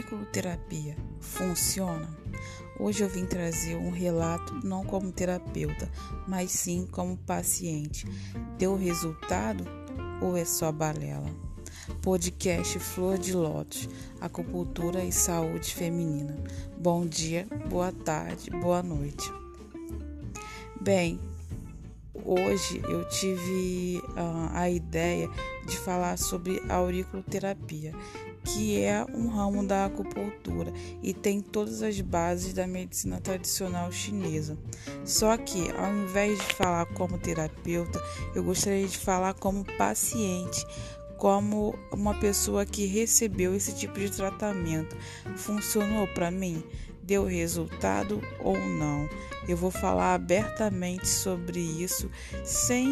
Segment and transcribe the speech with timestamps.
[0.00, 2.08] Auriculoterapia funciona?
[2.78, 5.90] Hoje eu vim trazer um relato não como terapeuta,
[6.26, 8.06] mas sim como paciente.
[8.56, 9.62] Deu resultado
[10.22, 11.28] ou é só balela?
[12.00, 13.90] Podcast Flor de Lótus,
[14.22, 16.34] Acupuntura e Saúde Feminina.
[16.78, 19.30] Bom dia, boa tarde, boa noite.
[20.80, 21.20] Bem,
[22.24, 25.28] hoje eu tive uh, a ideia
[25.66, 27.92] de falar sobre auriculoterapia
[28.52, 30.72] que é um ramo da acupuntura
[31.02, 34.58] e tem todas as bases da medicina tradicional chinesa.
[35.04, 38.02] Só que, ao invés de falar como terapeuta,
[38.34, 40.66] eu gostaria de falar como paciente,
[41.16, 44.96] como uma pessoa que recebeu esse tipo de tratamento.
[45.36, 46.62] Funcionou para mim?
[47.02, 49.08] Deu resultado ou não?
[49.48, 52.10] Eu vou falar abertamente sobre isso,
[52.44, 52.86] sem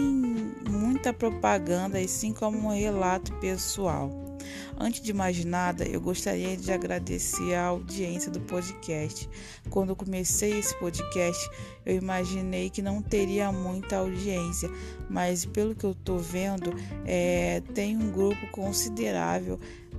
[0.69, 4.28] muita propaganda e sim como um relato pessoal.
[4.79, 9.29] Antes de mais nada, eu gostaria de agradecer a audiência do podcast.
[9.71, 11.49] Quando comecei esse podcast,
[11.85, 14.71] eu imaginei que não teria muita audiência,
[15.09, 16.73] mas pelo que eu estou vendo,
[17.05, 19.59] é, tem um grupo considerável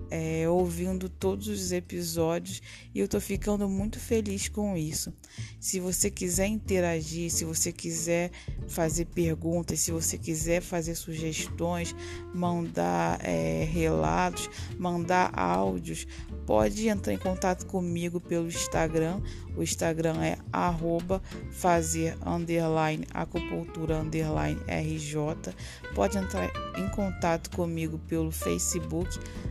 [0.10, 2.62] é, ouvindo todos os episódios
[2.94, 5.14] e eu estou ficando muito feliz com isso.
[5.60, 8.32] Se você quiser interagir, se você quiser
[8.68, 11.96] fazer perguntas, se você quiser fazer sugestões,
[12.34, 16.08] mandar é, relatos, mandar áudios,
[16.50, 19.22] pode entrar em contato comigo pelo Instagram.
[19.56, 25.54] O Instagram é arroba fazer underline acupuntura underline RJ.
[25.94, 29.08] Pode entrar em contato comigo pelo Facebook.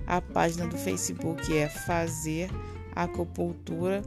[0.09, 2.51] A página do Facebook é fazer
[2.97, 4.03] acupuntura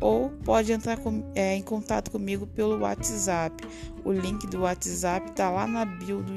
[0.00, 3.62] ou pode entrar com, é, em contato comigo pelo WhatsApp.
[4.06, 6.32] O link do WhatsApp está lá na bio do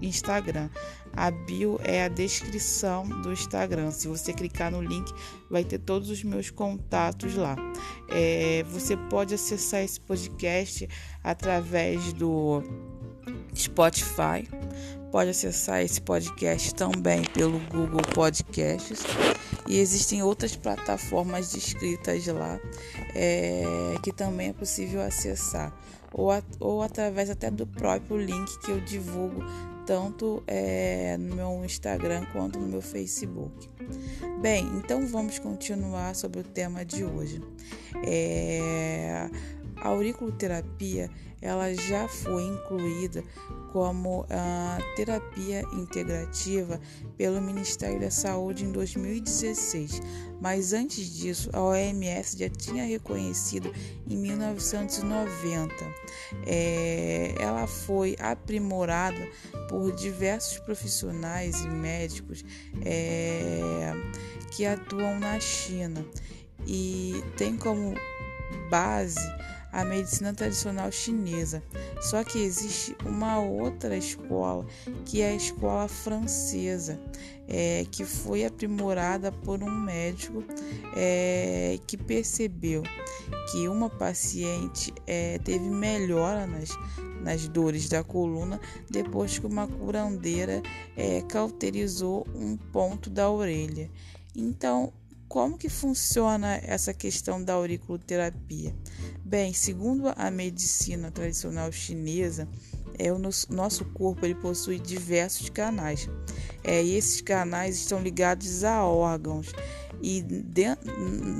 [0.00, 0.70] Instagram.
[1.16, 3.90] A bio é a descrição do Instagram.
[3.90, 5.12] Se você clicar no link,
[5.50, 7.56] vai ter todos os meus contatos lá.
[8.08, 10.88] É, você pode acessar esse podcast
[11.22, 12.62] através do
[13.54, 14.48] Spotify.
[15.12, 19.04] Pode acessar esse podcast também pelo Google Podcasts
[19.68, 22.60] e existem outras plataformas descritas lá
[23.14, 23.64] é,
[24.02, 25.72] que também é possível acessar
[26.12, 29.42] ou, a, ou através até do próprio link que eu divulgo
[29.86, 33.68] tanto é, no meu Instagram quanto no meu Facebook.
[34.40, 37.40] Bem, então vamos continuar sobre o tema de hoje.
[38.06, 39.28] É,
[39.84, 41.10] a auriculoterapia
[41.44, 43.22] ela já foi incluída
[43.70, 46.80] como a terapia integrativa
[47.18, 50.00] pelo Ministério da Saúde em 2016,
[50.40, 53.70] mas antes disso a OMS já tinha reconhecido
[54.08, 55.74] em 1990.
[56.46, 59.28] É, ela foi aprimorada
[59.68, 62.42] por diversos profissionais e médicos
[62.82, 63.92] é,
[64.52, 66.02] que atuam na China
[66.66, 67.92] e tem como
[68.70, 69.20] base
[69.74, 71.62] a medicina tradicional chinesa.
[72.00, 74.64] Só que existe uma outra escola,
[75.04, 76.98] que é a escola francesa,
[77.48, 80.44] é, que foi aprimorada por um médico
[80.96, 82.82] é, que percebeu
[83.50, 86.70] que uma paciente é, teve melhora nas,
[87.20, 90.62] nas dores da coluna depois que uma curandeira
[90.96, 93.90] é, cauterizou um ponto da orelha.
[94.36, 94.92] Então,
[95.28, 98.74] como que funciona essa questão da auriculoterapia?
[99.24, 102.48] Bem, segundo a medicina tradicional chinesa,
[102.98, 106.08] é, o nosso corpo ele possui diversos canais.
[106.62, 109.52] É, e esses canais estão ligados a órgãos.
[110.02, 110.92] E dentro,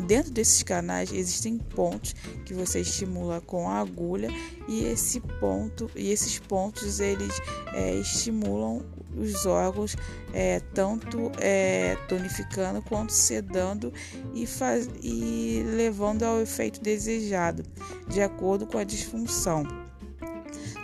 [0.06, 2.14] dentro desses canais existem pontos
[2.46, 4.28] que você estimula com a agulha
[4.66, 7.34] e esse ponto e esses pontos eles
[7.74, 8.82] é, estimulam
[9.16, 9.96] os órgãos,
[10.32, 13.92] é, tanto é, tonificando quanto sedando
[14.34, 17.62] e, faz, e levando ao efeito desejado,
[18.08, 19.64] de acordo com a disfunção.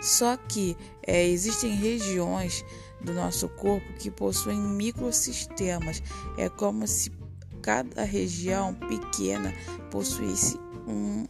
[0.01, 0.75] Só que
[1.05, 2.65] é, existem regiões
[3.03, 6.01] do nosso corpo que possuem microsistemas.
[6.37, 7.11] É como se
[7.61, 9.53] cada região pequena
[9.91, 11.25] possuísse um,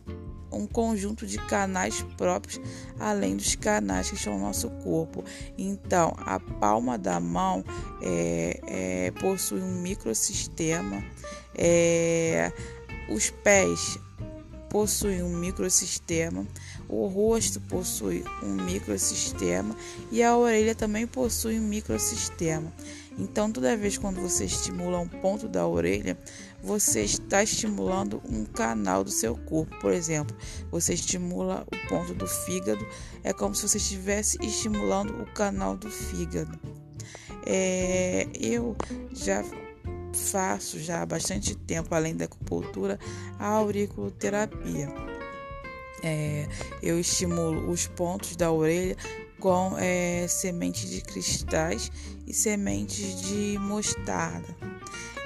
[0.51, 2.59] um conjunto de canais próprios,
[2.99, 5.23] além dos canais que estão no nosso corpo.
[5.57, 7.63] Então, a palma da mão
[8.01, 11.03] é, é, possui um microsistema,
[11.55, 12.51] é,
[13.09, 13.99] os pés
[14.69, 16.47] possuem um microsistema,
[16.87, 19.75] o rosto possui um microsistema
[20.09, 22.71] e a orelha também possui um microsistema.
[23.17, 26.17] Então, toda vez quando você estimula um ponto da orelha,
[26.63, 29.75] você está estimulando um canal do seu corpo.
[29.79, 30.35] Por exemplo,
[30.69, 32.85] você estimula o ponto do fígado,
[33.23, 36.57] é como se você estivesse estimulando o canal do fígado.
[37.45, 38.75] É, eu
[39.13, 39.43] já
[40.13, 42.99] faço já há bastante tempo, além da acupuntura,
[43.39, 44.89] a auriculoterapia.
[46.03, 46.47] É,
[46.81, 48.97] eu estimulo os pontos da orelha
[49.41, 51.91] com é, sementes de cristais
[52.25, 54.55] e sementes de mostarda.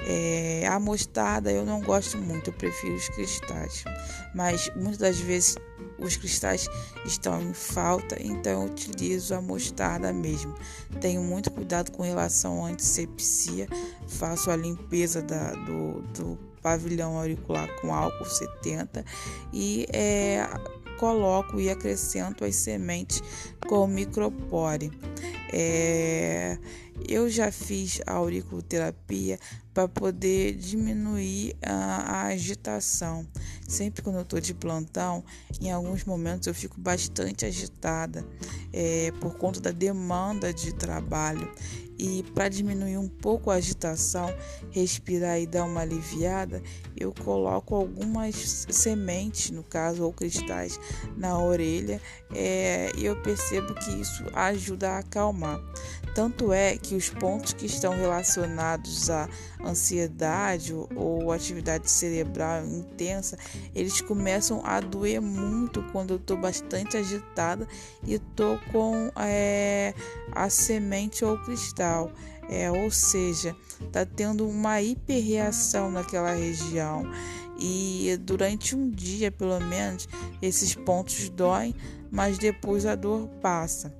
[0.08, 3.84] É, a mostarda eu não gosto muito, eu prefiro os cristais,
[4.34, 5.56] mas muitas das vezes
[5.98, 6.68] os cristais
[7.04, 10.54] estão em falta, então eu utilizo a mostarda mesmo.
[11.00, 13.68] Tenho muito cuidado com relação à antisepsia,
[14.06, 19.04] faço a limpeza da, do, do pavilhão auricular com álcool 70
[19.52, 20.46] e é,
[20.96, 23.22] coloco e acrescento as sementes
[23.66, 24.90] com micropore.
[25.52, 26.58] É,
[27.08, 29.38] eu já fiz a auriculoterapia
[29.72, 33.26] para poder diminuir a, a, agitação.
[33.68, 35.22] Sempre quando eu estou de plantão,
[35.60, 38.26] em alguns momentos eu fico bastante agitada
[38.72, 41.52] é, por conta da demanda de trabalho.
[41.98, 44.34] E para diminuir um pouco a agitação,
[44.70, 46.62] respirar e dar uma aliviada,
[46.96, 50.78] eu coloco algumas sementes, no caso, ou cristais,
[51.16, 52.00] na orelha
[52.34, 55.60] é, e eu percebo que isso ajuda a acalmar.
[56.14, 59.28] Tanto é que os pontos que estão relacionados à
[59.64, 63.38] ansiedade ou atividade cerebral intensa,
[63.74, 67.66] eles começam a doer muito quando eu estou bastante agitada
[68.04, 69.94] e estou com é,
[70.32, 72.10] a semente ou cristal.
[72.48, 77.02] É, ou seja, está tendo uma hiperreação naquela região
[77.58, 80.08] e durante um dia, pelo menos,
[80.42, 81.74] esses pontos doem,
[82.10, 83.92] mas depois a dor passa.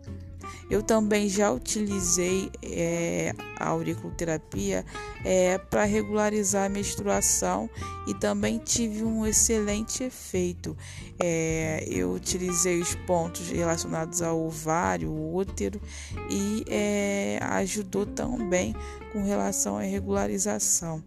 [0.69, 4.85] Eu também já utilizei é, a auriculoterapia
[5.25, 7.71] é, para regularizar a menstruação
[8.07, 10.77] e também tive um excelente efeito.
[11.19, 15.81] É, eu utilizei os pontos relacionados ao ovário, útero
[16.29, 18.75] e é, ajudou também
[19.13, 21.03] com relação à regularização.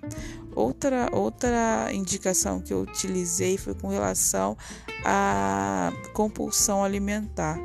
[0.55, 4.57] Outra, outra indicação que eu utilizei foi com relação
[5.05, 7.59] à compulsão alimentar.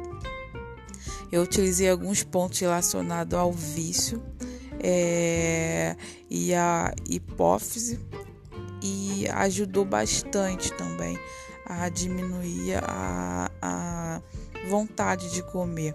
[1.34, 4.22] Eu utilizei alguns pontos relacionados ao vício
[4.78, 5.96] é,
[6.31, 7.98] e a hipófise
[8.81, 11.19] e ajudou bastante também
[11.66, 14.22] a diminuir a, a
[14.69, 15.92] vontade de comer.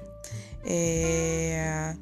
[0.66, 1.96] É,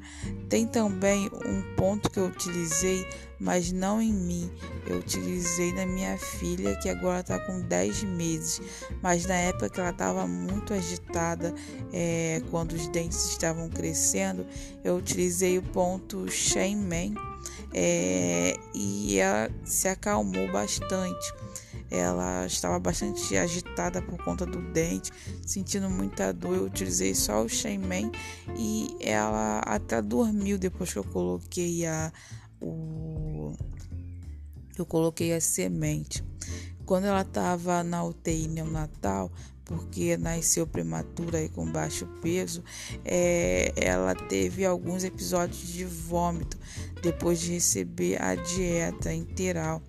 [0.48, 3.06] tem também um ponto que eu utilizei,
[3.38, 4.50] mas não em mim.
[4.86, 8.60] Eu utilizei na minha filha, que agora está com 10 meses.
[9.02, 11.54] Mas na época que ela estava muito agitada,
[11.92, 14.46] é, quando os dentes estavam crescendo,
[14.82, 17.14] eu utilizei o ponto Shenmen
[17.72, 21.34] é, e ela se acalmou bastante.
[21.90, 25.10] Ela estava bastante agitada por conta do dente,
[25.46, 26.54] sentindo muita dor.
[26.54, 28.12] Eu utilizei só o Shenmen
[28.58, 32.12] e ela até dormiu depois que eu coloquei a
[32.60, 33.54] o
[34.76, 36.24] eu coloquei a semente.
[36.86, 39.30] Quando ela estava na UTI neonatal,
[39.64, 42.62] porque nasceu prematura e com baixo peso,
[43.04, 46.56] é, ela teve alguns episódios de vômito
[47.02, 49.82] depois de receber a dieta integral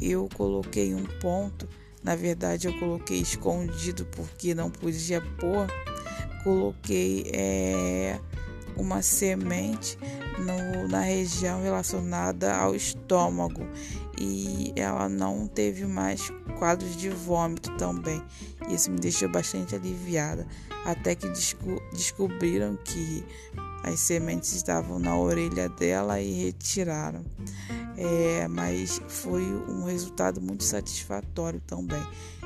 [0.00, 1.68] eu coloquei um ponto,
[2.02, 5.66] na verdade eu coloquei escondido porque não podia pôr,
[6.44, 8.20] coloquei é,
[8.76, 9.98] uma semente
[10.38, 13.66] no, na região relacionada ao estômago
[14.18, 18.22] e ela não teve mais quadros de vômito também.
[18.68, 20.46] Isso me deixou bastante aliviada,
[20.84, 23.24] até que desco descobriram que
[23.84, 27.24] as sementes estavam na orelha dela e retiraram
[27.98, 32.00] é, mas foi um resultado muito satisfatório também.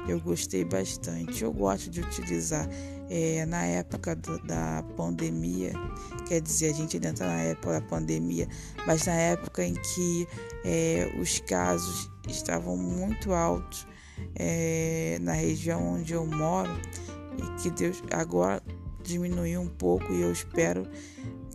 [0.09, 1.45] Eu gostei bastante.
[1.45, 2.67] Eu gosto de utilizar
[3.15, 5.75] é, na época do, da pandemia,
[6.27, 8.49] quer dizer, a gente ainda está na época da pandemia,
[8.87, 10.27] mas na época em que
[10.65, 13.87] é, os casos estavam muito altos
[14.35, 16.71] é, na região onde eu moro
[17.37, 18.63] e que Deus agora
[19.03, 20.89] diminuiu um pouco e eu espero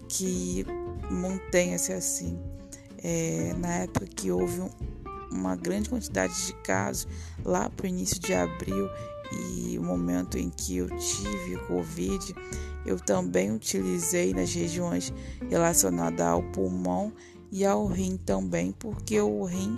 [0.08, 0.64] que
[1.10, 2.40] mantenha-se assim.
[3.04, 4.70] É, na época que houve um,
[5.32, 7.08] uma grande quantidade de casos,
[7.44, 8.88] lá para o início de abril
[9.31, 12.36] e o momento em que eu tive Covid,
[12.86, 15.13] eu também utilizei nas regiões
[15.50, 17.13] relacionadas ao pulmão
[17.51, 19.75] e ao rim também, porque o rim,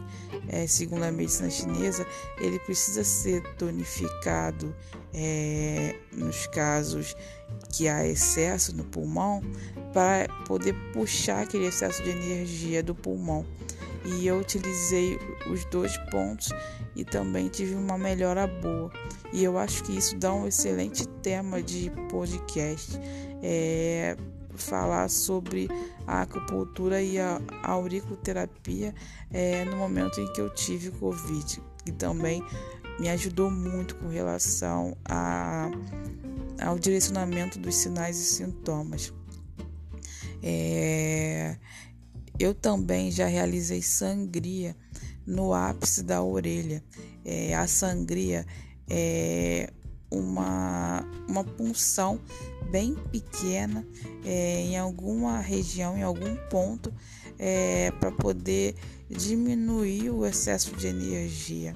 [0.47, 2.05] é, segundo a medicina chinesa,
[2.39, 4.75] ele precisa ser tonificado
[5.13, 7.15] é, nos casos
[7.71, 9.41] que há excesso no pulmão
[9.93, 13.45] para poder puxar aquele excesso de energia do pulmão.
[14.09, 15.19] E eu utilizei
[15.51, 16.49] os dois pontos
[16.95, 18.91] e também tive uma melhora boa.
[19.31, 22.99] E eu acho que isso dá um excelente tema de podcast.
[23.41, 24.17] É,
[24.55, 25.69] falar sobre
[26.05, 28.93] a acupuntura e a auriculoterapia
[29.31, 31.61] é, no momento em que eu tive Covid.
[31.85, 32.43] E também
[32.99, 35.69] me ajudou muito com relação a,
[36.61, 39.13] ao direcionamento dos sinais e sintomas.
[40.43, 41.57] É,
[42.39, 44.75] eu também já realizei sangria
[45.25, 46.83] no ápice da orelha.
[47.25, 48.45] É, a sangria
[48.89, 49.71] é
[50.09, 52.19] uma, uma punção
[52.71, 53.85] bem pequena
[54.25, 56.93] é, em alguma região, em algum ponto,
[57.37, 58.75] é, para poder
[59.09, 61.75] diminuir o excesso de energia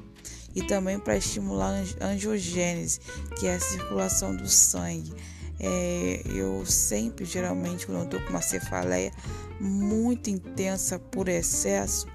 [0.56, 3.00] e também para estimular a angiogênese,
[3.40, 5.14] que é a circulação do sangue.
[5.60, 9.12] É, eu sempre, geralmente, quando eu estou com uma cefaleia
[9.60, 12.08] muito intensa por excesso,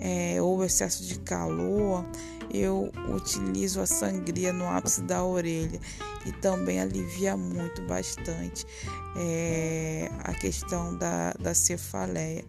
[0.00, 2.04] é, ou excesso de calor,
[2.52, 5.80] eu utilizo a sangria no ápice da orelha
[6.26, 8.66] e também alivia muito, bastante
[9.16, 12.44] é, a questão da, da cefaleia.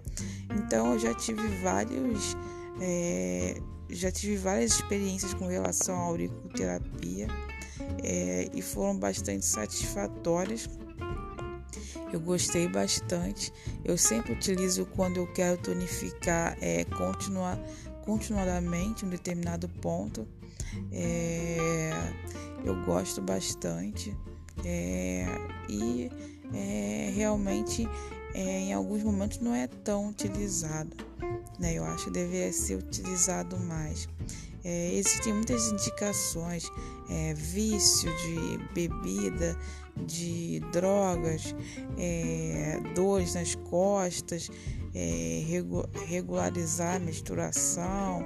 [0.55, 2.35] Então eu já tive vários.
[2.81, 7.27] É, já tive várias experiências com relação à auriculoterapia
[8.03, 10.69] é, e foram bastante satisfatórias.
[12.11, 13.53] Eu gostei bastante.
[13.85, 17.57] Eu sempre utilizo quando eu quero tonificar, é, continuar,
[18.03, 20.27] continuadamente um determinado ponto.
[20.91, 21.91] É,
[22.63, 24.15] eu gosto bastante
[24.65, 25.25] é,
[25.69, 26.09] e
[26.53, 27.87] é, realmente
[28.33, 30.95] é, em alguns momentos não é tão utilizado.
[31.59, 31.73] Né?
[31.75, 34.07] Eu acho que deveria ser utilizado mais.
[34.63, 36.71] É, existem muitas indicações,
[37.09, 39.57] é, vício de bebida,
[40.05, 41.55] de drogas,
[41.97, 44.49] é, dores nas costas,
[44.93, 45.43] é,
[46.07, 48.25] regularizar a menstruação,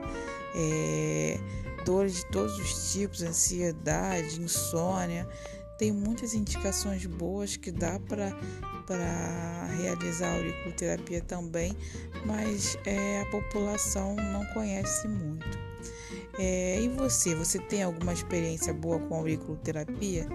[0.55, 1.39] é,
[1.85, 5.27] dores de todos os tipos, ansiedade, insônia.
[5.77, 8.35] Tem muitas indicações boas que dá para
[8.85, 11.75] para realizar auriculoterapia também,
[12.25, 15.57] mas é, a população não conhece muito.
[16.37, 20.27] É, e você, você tem alguma experiência boa com auriculoterapia?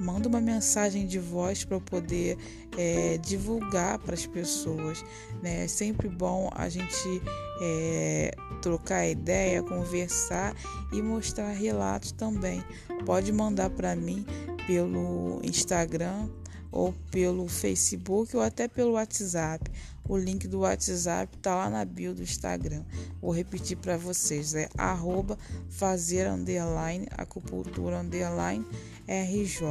[0.00, 2.38] Manda uma mensagem de voz para poder
[2.76, 5.04] é, divulgar para as pessoas.
[5.42, 5.64] Né?
[5.64, 7.22] É sempre bom a gente
[7.60, 8.30] é,
[8.62, 10.54] trocar ideia, conversar
[10.92, 12.62] e mostrar relatos também.
[13.04, 14.24] Pode mandar para mim
[14.66, 16.28] pelo Instagram
[16.70, 19.68] ou pelo Facebook ou até pelo WhatsApp.
[20.08, 22.82] O link do WhatsApp está lá na bio do Instagram.
[23.20, 25.38] Vou repetir para vocês: é arroba
[25.68, 28.64] fazer underline acupuntura underline
[29.08, 29.62] RJ.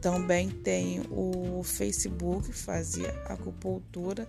[0.00, 4.28] Também tem o Facebook Fazer Acupuntura.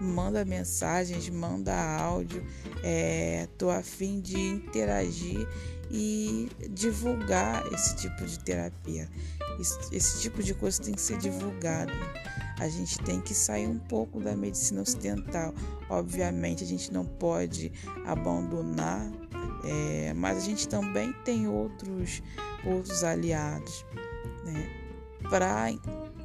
[0.00, 2.44] Manda mensagens, manda áudio.
[2.82, 5.46] É, a fim de interagir
[5.90, 9.08] e divulgar esse tipo de terapia.
[9.58, 11.92] Esse, esse tipo de coisa tem que ser divulgado.
[12.58, 15.54] A gente tem que sair um pouco da medicina ocidental.
[15.88, 17.72] Obviamente, a gente não pode
[18.04, 19.10] abandonar,
[19.64, 22.22] é, mas a gente também tem outros,
[22.64, 23.84] outros aliados
[24.44, 24.68] né,
[25.28, 25.70] para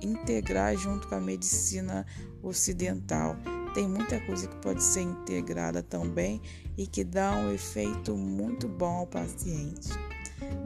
[0.01, 2.05] integrar junto com a medicina
[2.43, 3.35] ocidental.
[3.73, 6.41] Tem muita coisa que pode ser integrada também
[6.77, 9.89] e que dá um efeito muito bom ao paciente.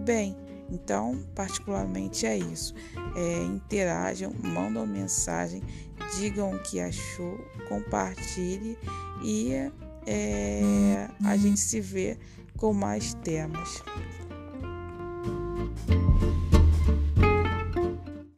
[0.05, 0.35] Bem,
[0.71, 2.73] então, particularmente é isso.
[3.15, 5.61] É, interajam, mandam mensagem,
[6.17, 8.77] digam o que achou, compartilhe
[9.23, 9.51] e
[10.05, 12.17] é, a gente se vê
[12.57, 13.83] com mais temas.